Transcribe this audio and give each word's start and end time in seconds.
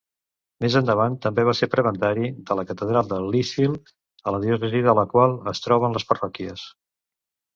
Més 0.63 0.75
endavant 0.79 1.17
també 1.25 1.43
va 1.49 1.53
ser 1.59 1.67
prebendari 1.73 2.31
de 2.47 2.57
la 2.59 2.63
catedral 2.71 3.11
de 3.11 3.19
Lichfield, 3.35 3.93
en 4.31 4.35
la 4.37 4.41
diòcesi 4.47 4.83
de 4.87 4.95
la 5.01 5.03
qual 5.13 5.39
es 5.53 5.61
troben 5.67 5.97
les 5.99 6.09
parròquies. 6.13 6.65